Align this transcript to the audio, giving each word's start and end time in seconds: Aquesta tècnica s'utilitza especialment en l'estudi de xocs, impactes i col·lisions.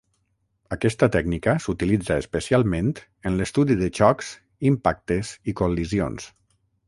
Aquesta 0.75 1.09
tècnica 1.15 1.53
s'utilitza 1.65 2.17
especialment 2.23 2.89
en 3.31 3.37
l'estudi 3.41 3.77
de 3.83 3.91
xocs, 3.99 4.33
impactes 4.73 5.35
i 5.53 5.59
col·lisions. 5.61 6.31